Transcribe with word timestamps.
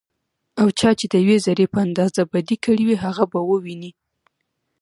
او 0.61 0.67
چا 0.79 0.89
چې 0.99 1.05
ديوې 1.13 1.37
ذرې 1.45 1.65
په 1.73 1.79
اندازه 1.87 2.21
بدي 2.33 2.57
کړي 2.65 2.83
وي، 2.87 2.97
هغه 3.05 3.23
به 3.31 3.39
وويني 3.49 3.91